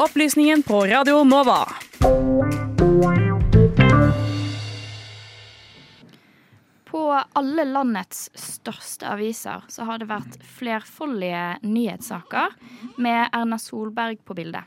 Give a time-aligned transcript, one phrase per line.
[0.00, 1.68] Opplysningen på Radio Nova.
[6.84, 12.56] På alle landets største aviser så har det vært flerfoldige nyhetssaker
[12.96, 14.64] med Erna Solberg på bildet.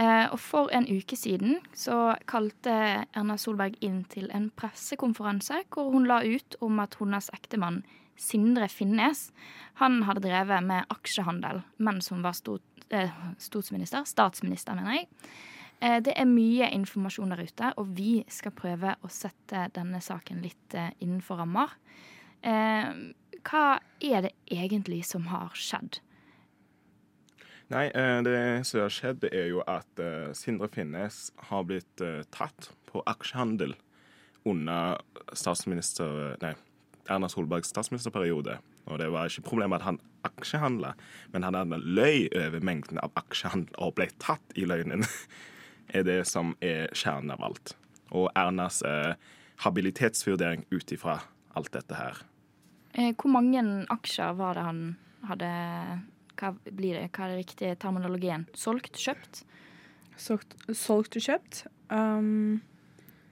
[0.00, 5.92] Eh, og for en uke siden så kalte Erna Solberg inn til en pressekonferanse hvor
[5.92, 7.82] hun la ut om at hennes ektemann
[8.16, 9.28] Sindre Finnes
[9.84, 15.08] han hadde drevet med aksjehandel mens hun var stot, eh, statsminister, mener jeg.
[15.80, 20.40] Eh, det er mye informasjon der ute, og vi skal prøve å sette denne saken
[20.44, 21.74] litt eh, innenfor rammer.
[22.40, 22.90] Eh,
[23.46, 23.64] hva
[24.00, 26.00] er det egentlig som har skjedd?
[27.66, 27.88] Nei,
[28.22, 30.00] det som har skjedd, er jo at
[30.38, 33.74] Sindre Finnes har blitt tatt på aksjehandel
[34.46, 35.00] under
[35.34, 36.36] statsminister...
[36.44, 36.52] Nei,
[37.12, 38.58] Erna Solbergs statsministerperiode.
[38.86, 40.94] Og det var ikke problemet at han aksjehandla,
[41.34, 45.06] men han hadde løy over mengden av aksjehandel og ble tatt i løgnen.
[45.94, 47.74] er det som er kjernen av alt.
[48.14, 49.14] Og Ernas eh,
[49.64, 51.20] habilitetsvurdering ut ifra
[51.56, 52.20] alt dette her.
[52.96, 54.84] Eh, hvor mange aksjer var det han
[55.26, 55.50] hadde
[56.36, 58.44] Hva blir det, hva er det riktige terminologien?
[58.52, 58.98] Solgt?
[59.00, 59.40] Kjøpt?
[60.20, 61.62] Solgt, solgt og kjøpt.
[61.88, 62.60] Um,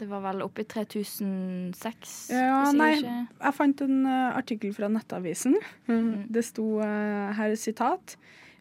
[0.00, 2.14] det var vel oppi 3006?
[2.34, 5.56] Ja, nei, jeg fant en uh, artikkel fra Nettavisen.
[5.90, 6.26] Mm.
[6.34, 8.16] Det sto uh, her sitat.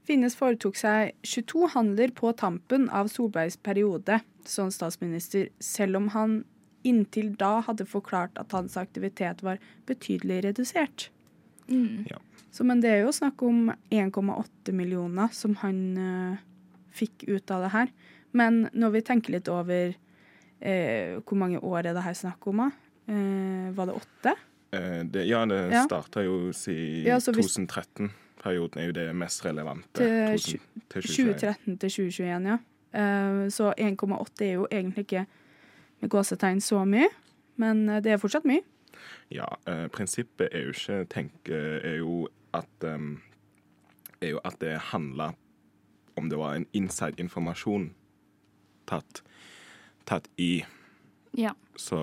[0.07, 6.41] Finnes foretok seg 22 handler på tampen av Solbergs periode som statsminister, selv om han
[6.83, 11.07] inntil da hadde forklart at hans aktivitet var betydelig redusert.
[11.69, 12.03] Mm.
[12.09, 12.19] Ja.
[12.51, 16.41] Så, men det er jo snakk om 1,8 millioner som han uh,
[16.93, 17.93] fikk ut av det her.
[18.35, 19.95] Men når vi tenker litt over
[20.63, 22.65] uh, hvor mange år er det her snakk om,
[23.03, 24.31] Eh, var det åtte?
[25.11, 25.83] Det, ja, det ja.
[25.83, 28.07] starta jo siden ja, 2013
[28.43, 30.03] perioden er jo det mest relevante.
[30.03, 32.57] Til, 2013 til 2021, ja.
[32.93, 35.25] Uh, så 1,8 er jo egentlig ikke
[36.01, 37.07] med gåsetegn så mye,
[37.57, 38.61] men eh, det er fortsatt mye.
[39.33, 43.15] Ja, uh, prinsippet er jo ikke tenk, er jo at um,
[44.21, 45.31] er jo at det handla
[46.17, 47.89] om det var en inside-informasjon
[48.85, 49.23] tatt,
[50.09, 50.65] tatt i.
[51.37, 51.53] Ja.
[51.75, 51.99] Så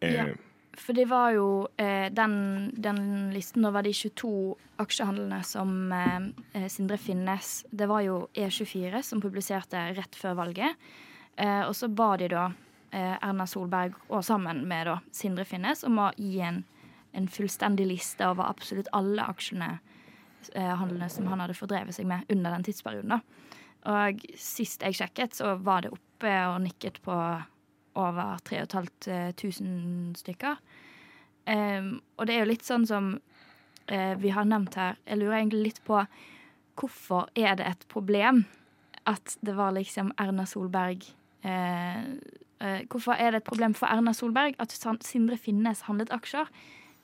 [0.00, 0.26] eh, ja.
[0.72, 6.68] For det var jo eh, den, den, listen, var de 22 aksjehandlene som eh, eh,
[6.72, 10.80] Sindre Finnes Det var jo E24 som publiserte rett før valget.
[11.36, 12.46] Eh, og så ba de da
[12.90, 16.62] eh, Erna Solberg, og sammen med da Sindre Finnes, om å gi en,
[17.12, 19.76] en fullstendig liste over absolutt alle aksjene
[20.52, 23.12] handlene som han hadde fordrevet seg med under den tidsperioden.
[23.12, 23.60] da.
[23.90, 27.16] Og sist jeg sjekket, så var det oppe og nikket på
[27.98, 30.60] over 3500 stykker.
[31.46, 35.00] Um, og det er jo litt sånn som uh, vi har nevnt her.
[35.08, 35.98] Jeg lurer egentlig litt på
[36.78, 38.44] hvorfor er det et problem
[39.10, 41.02] at det var liksom Erna Solberg
[41.42, 42.06] uh,
[42.62, 44.72] uh, Hvorfor er det et problem for Erna Solberg at
[45.02, 46.46] Sindre Finnes handlet aksjer?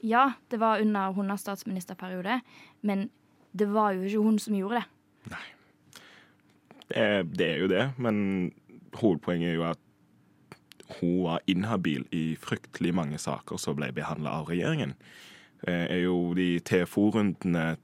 [0.07, 2.41] Ja, det var under hennes statsministerperiode,
[2.87, 3.09] men
[3.51, 4.85] det var jo ikke hun som gjorde det.
[5.35, 5.47] Nei.
[6.89, 8.53] Det er, det er jo det, men
[8.97, 9.79] hovedpoenget er jo at
[11.01, 14.95] hun var inhabil i fryktelig mange saker som ble behandla av regjeringen.
[15.61, 17.77] Det eh, er jo de TFO-rundene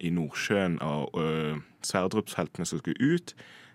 [0.00, 3.34] i Nordsjøen og uh, Sverdrup-feltene som skulle ut.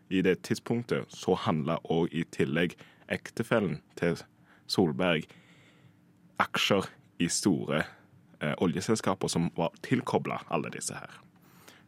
[0.09, 2.77] I det tidspunktet så handla òg i tillegg
[3.11, 4.17] ektefellen til
[4.71, 5.27] Solberg
[6.39, 6.87] aksjer
[7.19, 7.83] i store
[8.41, 11.24] uh, oljeselskaper som var tilkobla alle disse her.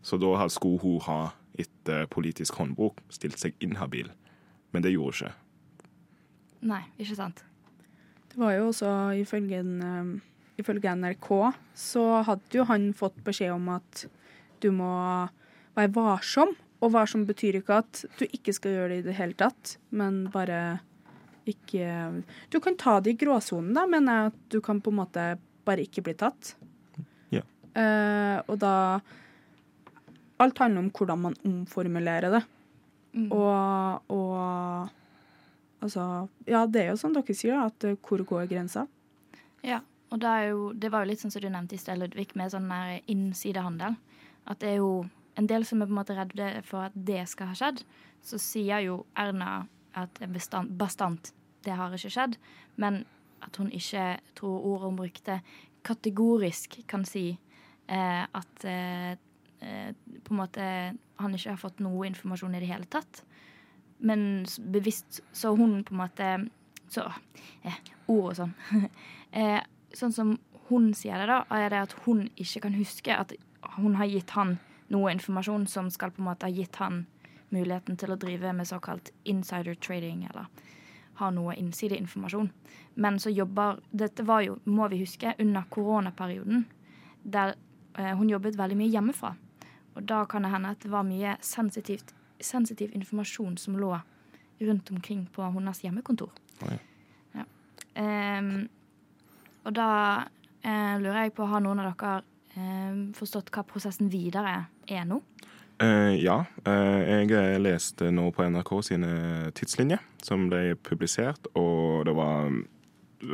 [0.01, 1.19] Så da skulle hun ha
[1.57, 4.09] etter politisk håndbok stilt seg inhabil.
[4.71, 5.35] Men det gjorde hun ikke.
[6.67, 7.43] Nei, ikke sant.
[8.31, 10.09] Det var jo også ifølge, en, um,
[10.61, 11.29] ifølge NRK
[11.77, 14.05] så hadde jo han fått beskjed om at
[14.61, 14.93] du må
[15.77, 16.53] være varsom.
[16.77, 20.27] Og varsom betyr ikke at du ikke skal gjøre det i det hele tatt, men
[20.33, 20.79] bare
[21.47, 21.87] ikke
[22.51, 25.23] Du kan ta det i gråsonen, da, men at du kan på en måte
[25.65, 26.53] bare ikke bli tatt.
[27.31, 27.41] Ja.
[27.71, 28.73] Uh, og da
[30.43, 32.44] Alt handler om hvordan man omformulerer det.
[33.17, 33.31] Mm.
[33.31, 34.94] Og, og
[35.81, 38.88] Altså, ja, det er jo som dere sier, at eh, hvor går grensa?
[39.65, 42.31] Ja, og det, jo, det var jo litt sånn som du nevnte i sted, Ludvig,
[42.39, 43.97] med sånn der innsidehandel.
[44.50, 45.06] At det er jo
[45.38, 47.83] en del som er på en måte redde for at det skal ha skjedd.
[48.25, 49.67] Så sier jo Erna
[49.97, 51.31] at er bastant,
[51.65, 52.39] det har ikke skjedd.
[52.81, 53.03] Men
[53.45, 55.39] at hun ikke, tror ordet hun brukte,
[55.85, 59.13] kategorisk kan si eh, at eh,
[59.57, 60.63] på en måte
[61.18, 63.24] han ikke har fått noe informasjon i det hele tatt
[63.98, 66.50] men bevisst Så hun på en måte
[66.89, 67.12] Så
[67.62, 67.74] eh,
[68.07, 68.54] Ord og sånn.
[69.31, 69.59] eh,
[69.94, 70.38] sånn som
[70.69, 73.33] hun sier det, da, er det at hun ikke kan huske at
[73.77, 74.57] hun har gitt han
[74.92, 77.06] noe informasjon som skal på en måte ha gitt han
[77.56, 80.48] muligheten til å drive med såkalt insider trading, eller
[81.19, 82.50] ha noe innsideinformasjon.
[83.00, 86.65] Men så jobber Dette var jo, må vi huske, under koronaperioden,
[87.24, 87.56] der
[87.95, 89.36] eh, hun jobbet veldig mye hjemmefra.
[89.97, 93.95] Og da kan det hende at det var mye sensitivt, sensitiv informasjon som lå
[94.61, 96.31] rundt omkring på hennes hjemmekontor.
[96.61, 96.73] Oh,
[97.35, 97.45] Ja.
[98.01, 98.69] Ehm,
[99.65, 99.89] og da
[100.65, 102.21] uh, lurer jeg på, har noen av dere
[102.57, 105.19] uh, forstått hva prosessen videre er nå?
[105.77, 109.09] Uh, ja, eh, jeg leste nå på NRK sine
[109.53, 112.63] tidslinjer som ble publisert, og det var mm,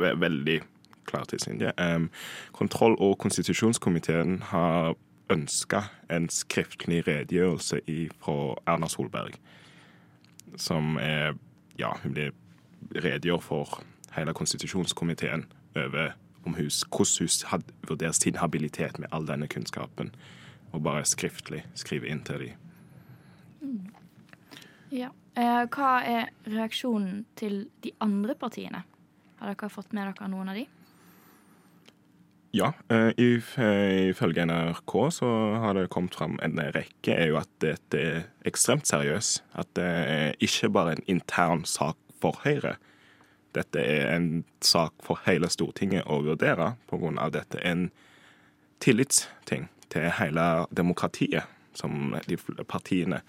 [0.00, 0.58] ve veldig
[1.08, 1.72] klar tidslinje.
[1.80, 2.10] Um,
[2.52, 4.92] kontroll- og konstitusjonskomiteen har
[5.30, 5.82] ønska
[6.12, 7.80] en skriftlig redegjørelse
[8.20, 9.38] fra Erna Solberg,
[10.56, 11.34] som er
[11.78, 12.30] Ja, hun blir
[12.94, 13.80] redegjør for
[14.14, 15.42] hele konstitusjonskomiteen
[15.74, 16.12] over
[16.46, 20.12] om hus, hvordan hun hadde vurderer sin habilitet med all denne kunnskapen
[20.72, 23.90] og bare skriftlig skrive inn til dem.
[24.92, 25.10] Ja.
[25.34, 28.84] Eh, hva er reaksjonen til de andre partiene?
[29.40, 30.66] Har dere fått med dere noen av de?
[32.54, 33.08] Ja, eh,
[33.58, 35.28] eh, ifølge NRK så
[35.58, 39.40] har det kommet fram en rekke, er jo at dette er ekstremt seriøst.
[39.58, 42.76] At det er ikke bare en intern sak for Høyre.
[43.58, 47.26] Dette er en sak for hele Stortinget å vurdere, pga.
[47.34, 47.90] dette en
[48.78, 53.22] tillitsting til hele demokratiet, som de partiene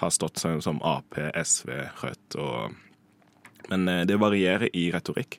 [0.00, 1.70] har stått som Ap, SV,
[2.00, 2.72] Rødt og
[3.68, 5.38] Men eh, det varierer i retorikk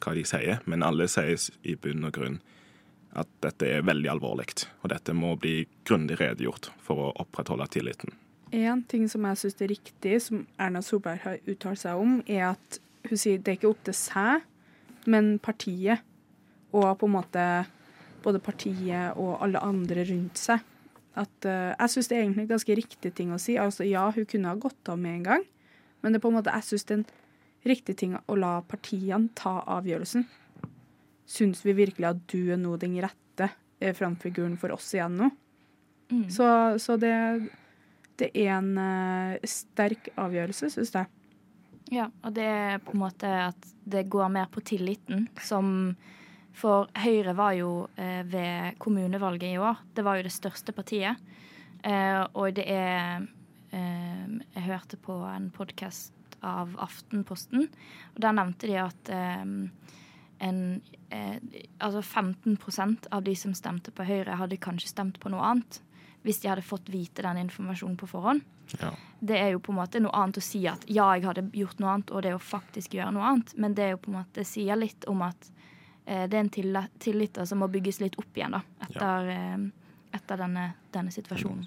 [0.00, 2.40] hva de sier, men alle sier i bunn og grunn
[3.18, 4.48] at dette er veldig alvorlig,
[4.80, 8.14] og dette må bli grundig redegjort for å opprettholde tilliten.
[8.52, 12.50] En ting som jeg syns er riktig, som Erna Solberg har uttalt seg om, er
[12.52, 14.44] at hun sier det er ikke opp til seg,
[15.08, 16.04] men partiet.
[16.72, 17.46] Og på en måte
[18.24, 20.62] både partiet og alle andre rundt seg.
[21.18, 23.58] At, uh, jeg syns det er egentlig en ganske riktig ting å si.
[23.60, 25.48] Altså ja, hun kunne ha gått av med en gang,
[26.00, 27.10] men det er på en måte, jeg syns det er en
[27.72, 30.24] riktig ting å la partiene ta avgjørelsen.
[31.32, 33.48] Syns vi virkelig at du er nå den rette
[33.80, 35.30] eh, framfiguren for oss igjen nå?
[36.12, 36.28] Mm.
[36.28, 36.46] Så,
[36.82, 37.14] så det,
[38.20, 41.08] det er en eh, sterk avgjørelse, syns jeg.
[41.92, 45.94] Ja, og det er på en måte at det går mer på tilliten, som
[46.56, 51.16] For Høyre var jo eh, ved kommunevalget i år, det var jo det største partiet.
[51.82, 53.24] Eh, og det er
[53.72, 56.12] eh, Jeg hørte på en podkast
[56.44, 57.68] av Aftenposten,
[58.14, 59.44] og der nevnte de at eh,
[60.42, 61.38] en eh,
[61.78, 65.82] Altså 15% av de som stemte på Høyre, hadde kanskje stemt på noe annet
[66.22, 68.42] hvis de hadde fått vite den informasjonen på forhånd
[68.78, 68.92] Ja.
[69.20, 71.80] det er jo på en måte noe annet å si at ja, jeg hadde gjort
[71.82, 73.50] noe annet, og det å faktisk gjøre noe annet.
[73.58, 75.50] Men det er jo på en måte det sier litt om at
[76.06, 76.52] eh, det er en
[77.02, 79.66] tillit, som må bygges litt opp igjen da, etter, eh,
[80.16, 81.66] etter denne, denne situasjonen.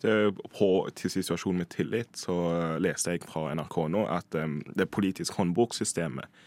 [0.00, 0.14] Det,
[0.56, 2.38] på til situasjonen med tillit så
[2.80, 6.40] leste jeg fra NRK nå at um, det politiske håndboksystemet,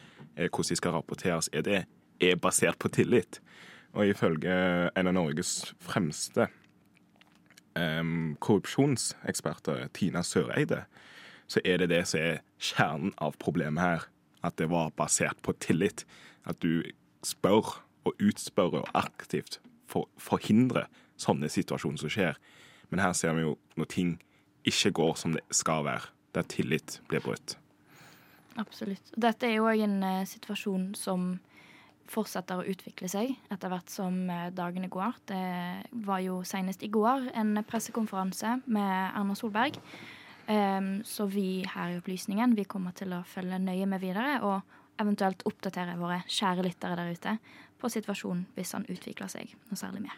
[0.50, 1.84] hvordan de skal rapporteres, er det
[2.22, 3.42] er basert på tillit.
[3.94, 4.54] Og ifølge
[4.96, 6.48] en av Norges fremste
[7.76, 10.86] um, korrupsjonseksperter, Tina Søreide,
[11.48, 14.08] så er det det som er kjernen av problemet her.
[14.42, 16.06] At det var basert på tillit.
[16.48, 16.82] At du
[17.24, 19.60] spør og utspør og aktivt
[19.90, 20.88] for, forhindrer
[21.20, 22.40] sånne situasjoner som skjer.
[22.90, 24.16] Men her ser vi jo når ting
[24.68, 27.61] ikke går som det skal være, der tillit blir brutt.
[28.60, 29.14] Absolutt.
[29.16, 31.34] Dette er jo òg en uh, situasjon som
[32.12, 35.22] fortsetter å utvikle seg etter hvert som uh, dagene går.
[35.32, 35.44] Det
[36.08, 39.80] var jo senest i går en pressekonferanse med Erna Solberg.
[40.52, 44.80] Um, så vi her i Opplysningen vi kommer til å følge nøye med videre og
[45.00, 47.38] eventuelt oppdatere våre kjære lyttere der ute
[47.80, 50.18] på situasjonen hvis han utvikler seg noe særlig mer.